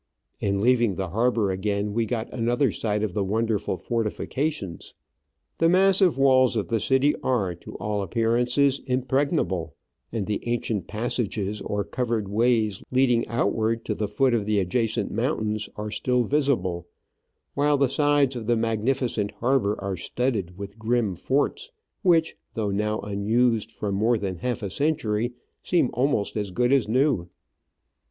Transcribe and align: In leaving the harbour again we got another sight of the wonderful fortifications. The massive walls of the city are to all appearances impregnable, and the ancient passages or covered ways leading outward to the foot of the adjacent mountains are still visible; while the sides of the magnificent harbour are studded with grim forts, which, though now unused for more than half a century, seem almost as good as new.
In 0.39 0.61
leaving 0.61 0.95
the 0.95 1.09
harbour 1.09 1.51
again 1.51 1.93
we 1.93 2.07
got 2.07 2.33
another 2.33 2.71
sight 2.71 3.03
of 3.03 3.13
the 3.13 3.23
wonderful 3.23 3.77
fortifications. 3.77 4.95
The 5.57 5.69
massive 5.69 6.17
walls 6.17 6.55
of 6.57 6.69
the 6.69 6.79
city 6.79 7.13
are 7.21 7.53
to 7.53 7.75
all 7.75 8.01
appearances 8.01 8.81
impregnable, 8.87 9.75
and 10.11 10.25
the 10.25 10.41
ancient 10.47 10.87
passages 10.87 11.61
or 11.61 11.83
covered 11.83 12.27
ways 12.29 12.81
leading 12.89 13.27
outward 13.27 13.85
to 13.85 13.93
the 13.93 14.07
foot 14.07 14.33
of 14.33 14.47
the 14.47 14.59
adjacent 14.59 15.11
mountains 15.11 15.69
are 15.75 15.91
still 15.91 16.23
visible; 16.23 16.87
while 17.53 17.77
the 17.77 17.87
sides 17.87 18.35
of 18.35 18.47
the 18.47 18.57
magnificent 18.57 19.29
harbour 19.33 19.79
are 19.79 19.97
studded 19.97 20.57
with 20.57 20.79
grim 20.79 21.13
forts, 21.13 21.69
which, 22.01 22.35
though 22.55 22.71
now 22.71 22.99
unused 23.01 23.71
for 23.71 23.91
more 23.91 24.17
than 24.17 24.37
half 24.37 24.63
a 24.63 24.71
century, 24.71 25.35
seem 25.61 25.91
almost 25.93 26.35
as 26.35 26.49
good 26.49 26.73
as 26.73 26.87
new. 26.87 27.29